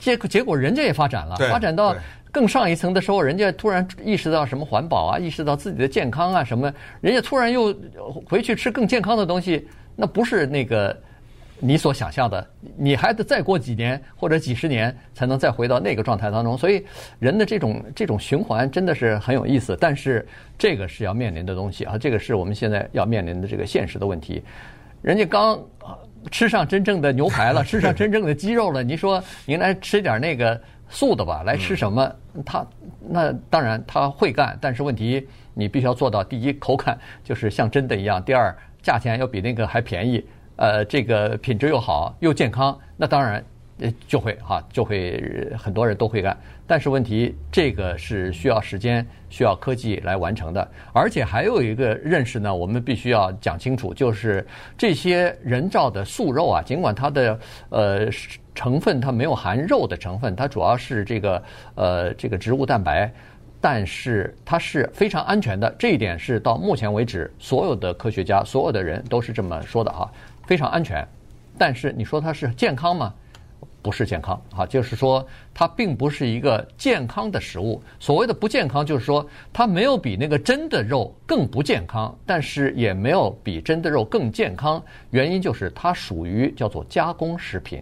[0.00, 1.96] 结果结果人家也发展了，发展到
[2.30, 7.74] 更上一层的时候，人家突然意识到什么环保啊，意识到自己的健康啊什么，人家突然又
[8.26, 10.94] 回去吃更健康的东西，那不是那个。
[11.58, 16.56] 你所想象的，你还得再过几年或者几十年才能再回到那个状态当中。
[16.56, 16.84] 所以，
[17.18, 19.76] 人的这种这种循环真的是很有意思。
[19.80, 20.26] 但是，
[20.58, 24.42] 这个是要面临的东西啊，这个是我们现在要面临的这个现实的问题。
[25.02, 25.58] 人家刚
[26.30, 31.42] 吃上真正的牛排了， 吃上真正的鸡肉了，你说您来吃点那个素的吧？
[31.42, 32.12] 来吃什么？
[32.44, 32.66] 他
[33.08, 40.22] 那当然他会干，但是问题你必须要做到：第一，口感就是像真的一样；第二，价钱要比那个还便宜。
[40.56, 43.44] 呃，这个品质又好又健康，那当然，
[43.80, 46.36] 呃，就会哈，就会很多人都会干。
[46.66, 50.68] 但是问题，这个是需要时间、需要科技来完成的。
[50.92, 54.44] 而且还有一个认识呢，我们必须要讲清楚，就是
[54.76, 57.38] 这些人造的素肉啊，尽管它的
[57.68, 58.08] 呃
[58.54, 61.42] 成分它没有含肉的成分，它主要是这个
[61.76, 63.08] 呃这个植物蛋白，
[63.60, 65.72] 但是它是非常安全的。
[65.78, 70.10] 这一点是到目前为止，所有的科学家、所有的人都是这么说的哈。
[70.46, 71.06] 非常安全，
[71.58, 73.12] 但是你说它是健康吗？
[73.82, 77.80] 不是健康啊，就是说它并不是一个健康的食物。
[78.00, 84.82] 所谓的不健康，就是说它没有比那个真的肉更不健康，但是也没有比真的肉更健康。
[85.10, 87.80] 原因就是它属于叫做加工食品。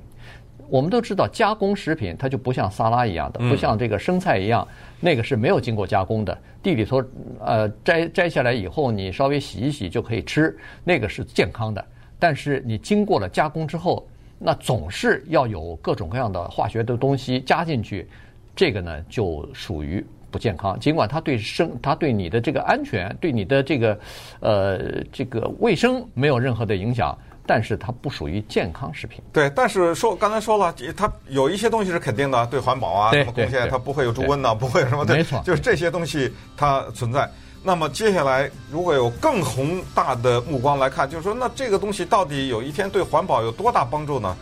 [0.69, 4.67] 我们都知道，加工食品它就不像沙拉一样的，不像这个生菜一样，
[5.01, 7.03] 那个是没有经过加工的，地里头
[7.41, 11.83] 呃摘摘下来以后，你稍微洗一洗就可以吃，那个是健康的。
[12.19, 14.07] 但是你经过了加工之后，
[14.39, 18.09] 那总是要有各种各样的化学的东西加进去，
[18.55, 20.79] 这个呢就属于不健康。
[20.81, 23.99] 尽管它对生，它对你的这个安全，对你的这个
[24.41, 29.23] 呃这个卫生没有任何的影响，但是它不属于健康食品。
[29.33, 37.29] 对，但是说刚才说了，它有一些东西是肯定的，对环保啊什么贡献，它不会有猪瘟呐，不会有什么对，没错，就是这些东西它存在。
[37.67, 44.37] 那么接下来，如果有更宏大的目光来看，就是说，那这个东西到底有一天对环保有多大帮助呢？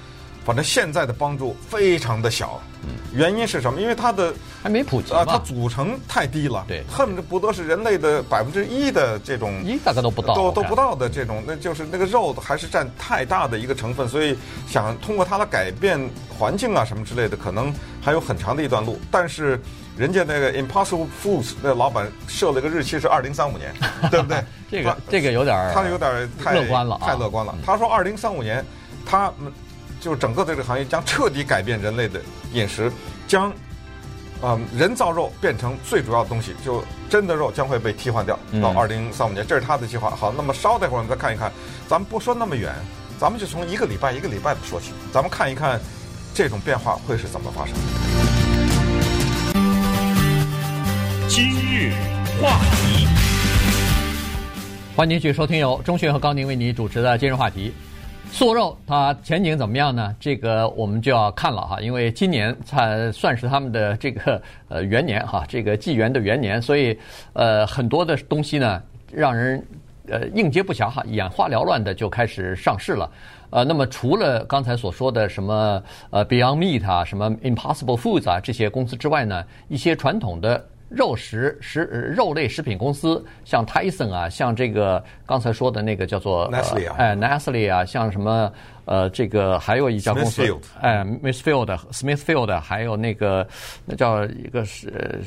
[0.44, 2.60] 反正现在的帮助非常的小。
[3.14, 3.80] 原因是什么？
[3.80, 19.60] 因为它的还没普及啊，它组成太低了，对，恨不得是人类的百分之一的这种一大概都不到，都都不到的这种，那就是那个肉还是占太大的一个成分，所以想通过它来改变环境啊什么之类的，可能还有很长的一段路，但是。
[19.96, 23.72] 人家那个 Impossible Foods 那老板设了个日期是二零三五年，
[24.10, 24.42] 对不对？
[24.70, 27.54] 这个这个有点他有点太乐观了，太乐观了。
[27.64, 28.64] 他说二零三五年，
[29.04, 29.52] 他们
[30.00, 32.20] 就整个这个行业将彻底改变人类的
[32.52, 32.90] 饮食，
[33.28, 33.52] 将
[34.42, 38.38] 嗯人造肉变成最主要的东西，就真的肉将会被替换掉。
[38.62, 40.08] 到二零三五年，这是他的计划。
[40.10, 41.52] 好，那么稍待会儿我们再看一看，
[41.86, 42.74] 咱们不说那么远，
[43.20, 45.78] 咱们就从一个礼拜一个礼拜的说起，咱们看一看
[46.32, 48.41] 这种变化会是怎么发生的。
[52.40, 53.06] 话题，
[54.96, 57.72] 欢迎继续收听由钟迅和高宁为你主持的今日话题。
[58.30, 60.14] 素肉它前景怎么样呢？
[60.18, 66.98] 这个我们就要看了哈，因为今年才算是他们的这个呃元年哈，这个纪元的元年，所以
[67.34, 69.62] 呃很多的东西呢让人
[70.08, 73.10] 呃应接不暇哈，眼花缭乱的就开始上市了。
[73.50, 80.64] 呃，那么除了刚才所说的什么呃 Beyond Meat 啊，什么 Impossible Foods 啊这些公司之外呢，一些传统的。
[80.94, 81.82] 肉食食
[82.16, 88.52] 肉类食品公司，像 Tyson 啊，像这个刚才说的那个叫做 Nestle 啊，哎 Nestle 啊，像什么
[88.84, 90.42] 呃，这个还有一家公司，
[90.80, 93.46] 哎 Smithfield Smithfield，还有那个
[93.84, 95.20] 那叫一个是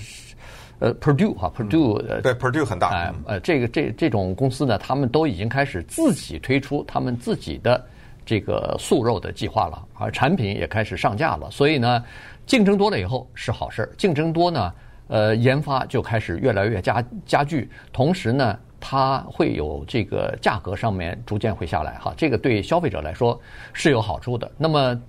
[0.79, 7.81] 呃，Purdue 哈，Purdue 呃，对，Purdue 很大，哎呃，这个这这种公司呢，他们都已经开始自己推出他们自己的
[8.25, 11.49] 这个素肉的计划了，而产品也开始上架了。
[11.49, 12.03] 所以呢，
[12.45, 14.73] 竞争多了以后是好事儿，竞争多呢，
[15.07, 23.39] 呃，研发就开始越来越加加剧，同时呢，它会有这个价格上面逐渐会下来哈，这个对消费者来说
[23.73, 24.51] 是有好处的。
[24.57, 24.99] 那么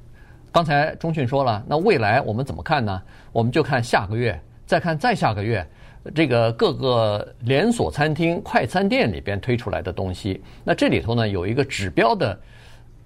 [0.52, 3.02] 刚才中讯说了，那未来我们怎么看呢？
[3.32, 4.38] 我们就看下个月。
[4.66, 5.64] 再看再下个月，
[6.12, 12.37] 这个各个连锁餐厅、快餐店里边推出来的东西，那这里头呢有一个指标的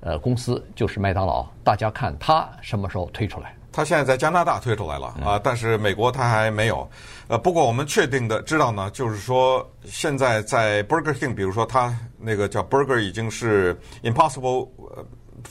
[0.01, 1.47] 呃公司，就是麦当劳。
[1.63, 3.55] 大家看它什么时候推出来？
[3.81, 6.87] 它现在在加拿大推出来了啊，但是美国它还没有。
[7.29, 14.69] 呃，不过我们确定的知道呢，就是说现在在 Burger King，比如说它那个叫 Burger 已经是 Impossible。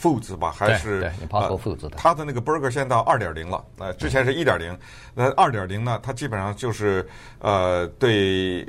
[0.00, 4.78] Foods 吧，还是 Impossible Foods 的，它的那个 burger 现在到二点零了，呃，之前是一点零，
[5.14, 7.04] 那二点零呢，它基本上就是
[7.40, 8.64] 呃，对，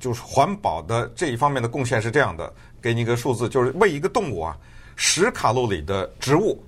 [0.00, 4.56] 就是环保的这一方面的贡献是这样的，给你一个数字，就是喂一个动物啊，
[4.96, 6.58] 十卡路里的植物，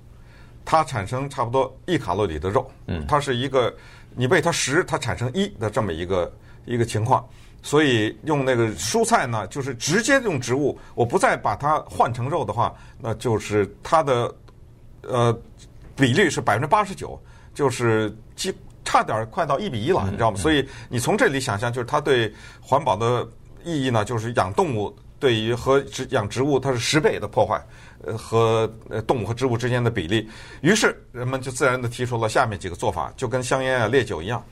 [0.69, 3.73] 它产生差不多一卡路里的肉，嗯，它是一个
[4.17, 6.33] 你喂它十，它产生一的这么一个
[6.65, 7.25] 一个情况。
[7.63, 14.35] 所以用那个蔬菜呢，就是直接用植物，我不再把它换成肉的话，那就是它的
[15.03, 15.39] 呃
[15.95, 17.17] 比例是百分之八十九，
[17.53, 18.53] 就是几
[18.83, 20.37] 差点快到一比一了，你知道吗？
[20.37, 23.25] 所以你从这里想象，就是它对环保的
[23.63, 28.67] 意义呢，就是养动物对于和植养植物它是十倍的破坏，呃呃和
[29.05, 30.29] 动物和植物之间的比例。
[30.61, 34.43] 于是人们就自然的提出了下面几个做法，就跟香烟啊、烈酒一样，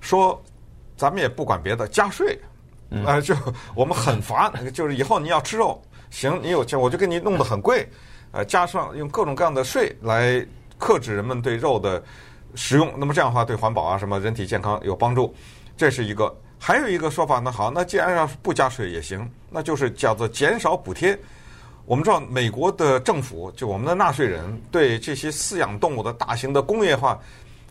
[0.00, 0.40] 说。
[0.96, 2.38] 咱们也不管别的，加税，
[2.90, 3.34] 啊、呃，就
[3.74, 7.88] 我们很烦，就是以后你要吃肉，行，你有钱我就给你弄得很贵，
[8.32, 12.04] 呃，加上用各种各样的税来克制人们对肉的
[12.54, 15.34] 食用，那么这样的话对环保啊什么人体健康有帮助，
[15.74, 16.30] 这是一个。
[16.58, 21.18] 还有一个说法呢，好，那既然要不加税也行，那就是叫做减少补贴。
[21.90, 27.18] 我们知道美国的政府就我们的纳税人对这些饲养动物的大型的工业化。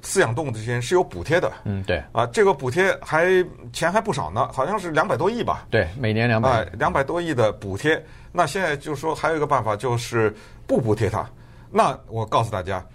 [0.03, 3.27] 饲养动物这些人是有补贴的，嗯，对，啊，这个补贴还
[3.71, 8.01] 钱还不少呢，好像是两百多亿吧，对，每年两百，哎，两百多亿的补贴。
[8.31, 10.33] 那现在就是说还有一个办法，就是
[10.67, 11.25] 不补贴它。
[11.71, 12.85] 那我告诉大家，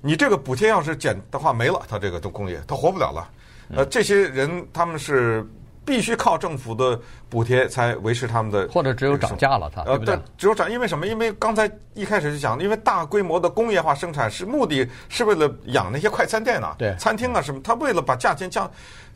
[0.00, 3.28] 你这个补贴要是减的话没了，它这个都工业它活不了了。
[3.72, 5.46] 呃，这些人他们是。
[5.84, 10.14] 必须靠政府的补贴才维持他们的，或者只有涨价了，它对不对？
[10.14, 11.06] 呃，只有涨，因为什么？
[11.06, 18.70] 因为刚才一开始就讲，因为大规模的工业化生产是目的是为了养那些快餐店啊，对，餐厅啊什么，他为了把价钱降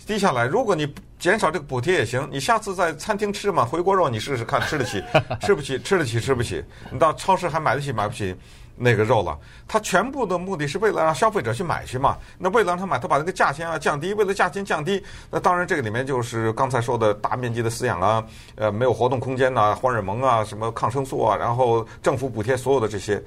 [0.07, 0.45] 低下来。
[0.47, 5.03] 如果你减少这个补贴也行，你下次在餐厅吃嘛，回锅肉你试试看，吃得起，
[5.41, 8.35] 吃不起，吃得起，吃不起，你到超市还买得起，买不起。
[8.79, 12.19] 那个肉了，它全部的目的是为了让消费者去买去嘛。
[12.39, 18.23] 那为了让他买，他把那个价钱啊降低，为了价钱降低，那当然这个里面就是刚才说的大面积的饲养啊，
[18.55, 23.23] 呃，没有活动空间呐、啊，荷尔蒙啊，什么抗生素啊，然后政府补贴所有的这些，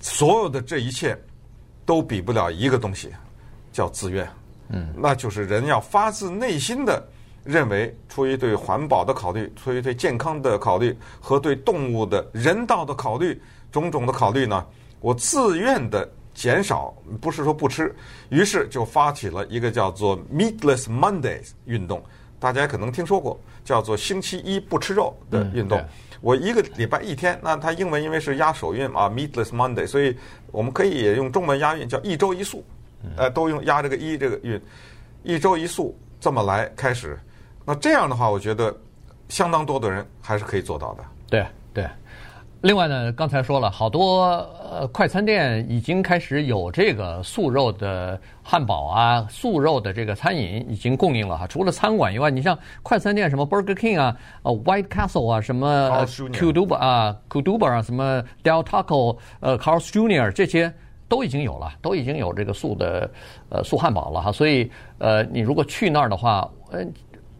[0.00, 1.20] 所有的这一切
[1.84, 3.12] 都比不了一个东西，
[3.72, 4.28] 叫自愿。
[4.68, 7.04] 嗯，那就是人要发自内心的
[7.42, 13.42] 认为，出于对环保的考虑，出于对健康的考虑和对动物的人道的考虑。
[13.70, 14.66] 种种的考虑呢，
[15.00, 17.94] 我自愿的减少，不是说不吃，
[18.30, 22.02] 于是就发起了一个叫做 Meatless Mondays 运动，
[22.38, 25.78] 大家可能听说过，叫做星期一不吃肉的运动。
[25.78, 25.88] 嗯、
[26.20, 30.16] 我一个礼拜一天，那它英文因为是押手韵啊，Meatless Monday，所以
[30.50, 32.64] 我们可以也用中文押韵，叫一周一素，
[33.16, 34.60] 呃，都用押这个一这个韵，
[35.22, 37.18] 一周一素这么来开始。
[37.64, 38.74] 那这样的话，我觉得
[39.28, 41.04] 相当多的人还是可以做到的。
[41.28, 41.46] 对对。
[42.62, 44.24] 另外呢，刚才说了好多
[44.70, 51.46] 呃，快餐店已经开始有这个素肉的汉堡啊，素肉的这个餐饮已经供应了哈。
[51.46, 60.30] 除了餐馆以外，你像快餐店什么 Burger King 啊、呃 White Castle 啊、什么 Kuduba 啊、Kuduba 啊、什么 Del Taco、呃 Carl's Jr.
[60.30, 60.70] 这些
[61.08, 63.10] 都已经有了，都已经有这个素的
[63.48, 64.30] 呃素汉堡了哈。
[64.30, 66.84] 所以呃，你如果去那儿的话，呃。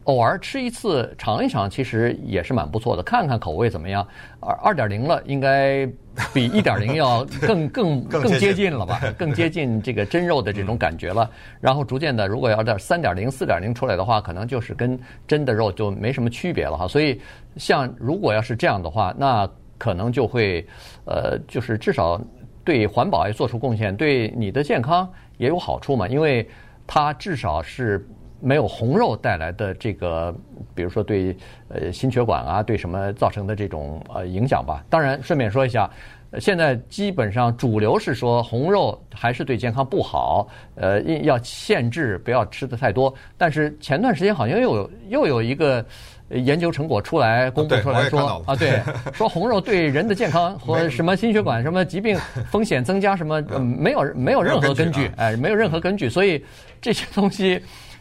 [0.05, 3.03] 偶尔吃一次尝一尝，其实也是蛮不错的。
[3.03, 4.07] 看看口味怎么样。
[4.41, 5.87] 二二点零了，应该
[6.33, 8.99] 比一点零要 更更更接近了吧？
[9.19, 11.31] 更接近这个真肉的这种感觉了。
[11.61, 14.99] 然后逐渐的，如果要到三点零、四点零出来的话，可能就是跟
[15.29, 16.89] 真的肉就没什么区别了哈。
[16.89, 17.21] 所以，
[17.57, 20.67] 像如果要是这样的话，那可能就会
[21.05, 22.19] 呃，就是至少
[22.65, 26.09] 对环保也做出贡献，对你的健康也有好处嘛。
[26.09, 26.49] 因为
[26.87, 28.05] 它至少是。
[28.41, 30.35] 没有红肉带来的这个，
[30.75, 31.37] 比如说对
[31.69, 34.85] 呃心血管啊，对什么造成的这种呃影响吧。
[34.89, 35.91] 当然，顺便说一下，
[36.31, 43.13] 呃现在基本上主流是说红肉还是对健康不好，呃，要限制不要吃的太多。
[43.37, 45.85] 但是前段时间好像又有又有一个
[46.31, 48.81] 研究成果出来公布出来说啊，对，
[49.13, 52.17] 说红肉对人的健康和什么心血管什么疾病
[52.49, 56.45] 风险增加什么，呃、没有没有任何根据，哎，没有任何根据，所以
[56.81, 57.61] 这些东西。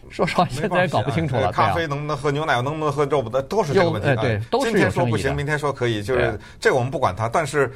[0.09, 1.51] 说实话，现在也搞不清楚了。
[1.51, 4.07] 咖啡能不能喝，牛奶能不能喝，肉不的都是这个问题。
[4.21, 7.29] 对，都是今天说不行，明天说可以，就是这个我们不管它。
[7.29, 7.71] 但是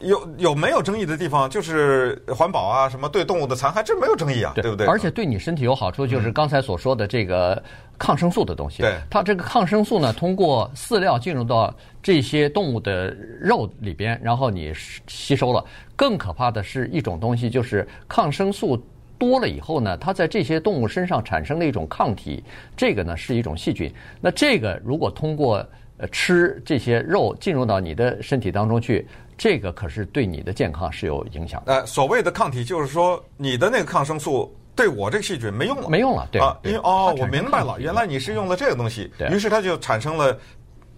[0.00, 4.86] 有有没有争议的地方，就是环保啊，什么对动物的残害，这没有争议啊，对不对？
[4.86, 7.62] 而且对你身体有好处，就是刚才所说的这个
[7.98, 8.82] 抗生素的东西。
[8.82, 14.72] 对，它这个抗生素呢，通过饲料进入到这些动物的肉里边，然后你
[15.06, 15.64] 吸收了。
[15.96, 18.82] 更可怕的是一种东西，就是抗生素。
[19.20, 22.42] 多了以后呢，它在这些动物身上产生了一种抗体，
[22.74, 23.92] 这个呢是一种细菌。
[24.18, 25.64] 那这个如果通过
[25.98, 29.06] 呃吃这些肉进入到你的身体当中去，
[29.36, 31.74] 这个可是对你的健康是有影响的。
[31.74, 40.38] 呃，所谓的抗体就是说你的那个抗生素对我这个细菌没用了，没用了，对啊，因为哦，我明白了，原来你是用了这个东西，于是它就产生了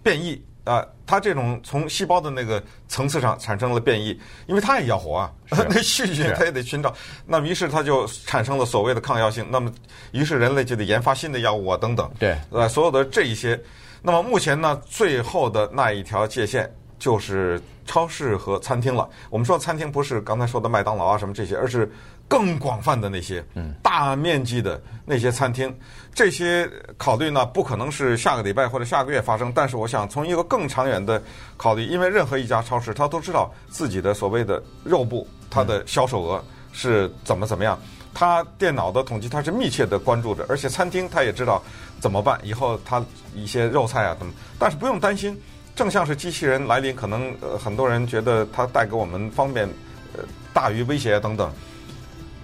[0.01, 0.41] 变异。
[0.63, 6.93] 啊，它这种从细胞的那个层次上产生了变异，因为它也要活啊， 那细菌它也得寻找，
[7.25, 9.71] 那么于是它就产生了所谓的抗药性，那么
[10.11, 12.09] 于是人类就得研发新的药物啊等等。
[12.17, 13.61] 对，呃，所有的这一些，
[14.01, 19.09] 那么目前呢，最后的那一条界限就是超市和餐厅了。
[19.29, 21.91] 我们说餐厅不是刚才说的麦当劳啊什么这些，而是。
[22.27, 25.75] 更广泛的那些，嗯大面积的那些餐厅，
[26.13, 29.51] 这些考虑呢，不可能是下个礼拜或者下个月发生。
[29.53, 31.21] 但是，我想从一个更长远的
[31.57, 37.79] 考虑，因为任何一家超市，他都知道自己的所谓的肉部，它的销售额是怎么怎么样。
[38.15, 41.61] 他电脑的统计，他是密切的关注着，而且餐厅他也知道
[41.99, 42.39] 怎么办。
[42.43, 43.03] 以后他
[43.35, 44.31] 一些肉菜啊，怎么？
[44.59, 45.39] 但是不用担心，
[45.75, 49.67] 正像是机器人来临，可能呃很多人觉得它带给我们方便，
[50.15, 51.51] 呃大于威胁等等。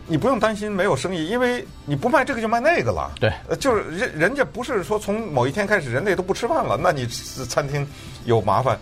[0.10, 3.12] 你不用担心没有生意，因为你不卖这个就卖那个了。
[3.20, 7.88] 对，呃，就是人人家不是说从某一天开始人类都不吃饭了，那你餐厅
[8.26, 8.76] 有麻烦，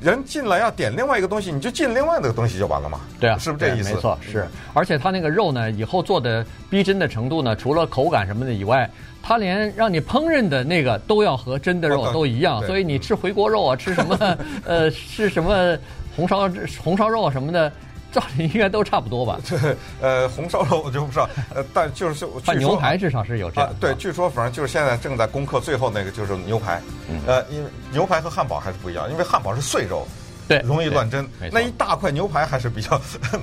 [0.00, 3.00] 人进来要点另外一个东西，你就进另外那个东西就完了嘛。
[3.18, 3.94] 对啊，是不是这意思？
[3.94, 4.46] 没错，是。
[4.74, 8.88] 而且他那个肉呢，以后做的逼真的程度呢，除了口感什么的以外，
[9.22, 15.78] 他连让你烹饪的那个都要和真的肉都一样，所以你吃回锅肉啊，吃什么 呃，吃什么
[16.14, 16.50] 红烧
[16.82, 17.72] 红烧肉啊什么的。
[18.14, 19.38] 照理应该都差不多吧？
[19.48, 23.74] 对， 呃，红烧肉我就不知道，呃，但就是就据说牛排至少是有这样。
[23.80, 26.80] 对，据说反正就是现在正在攻克最后那个就是牛排，
[27.26, 30.06] 呃，因为牛排和汉堡还是不一样，因为汉堡是碎肉，
[30.46, 33.00] 对，容易乱真，那一大块牛排还是比较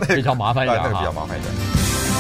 [0.10, 2.11] 比较麻烦一点， 那个比较麻烦一点。